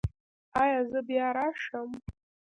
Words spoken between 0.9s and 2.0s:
زه بیا راشم؟